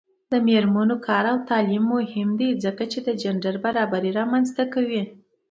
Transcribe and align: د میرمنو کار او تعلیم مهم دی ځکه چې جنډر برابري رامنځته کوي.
د 0.31 0.33
میرمنو 0.47 0.95
کار 1.07 1.25
او 1.31 1.37
تعلیم 1.49 1.83
مهم 1.95 2.29
دی 2.39 2.49
ځکه 2.63 2.83
چې 2.91 2.99
جنډر 3.21 3.55
برابري 3.65 4.11
رامنځته 4.19 4.63
کوي. 4.73 5.03